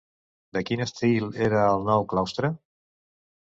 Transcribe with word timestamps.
De 0.57 0.63
quin 0.69 0.81
estil 0.85 1.29
era 1.49 1.61
el 1.77 1.87
nou 1.93 2.09
claustre? 2.15 2.55